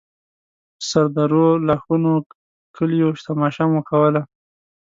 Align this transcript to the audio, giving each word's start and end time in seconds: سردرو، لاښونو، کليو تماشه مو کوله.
سردرو، 0.89 1.47
لاښونو، 1.67 2.13
کليو 2.75 3.09
تماشه 3.25 3.63
مو 3.71 3.81
کوله. 3.89 4.21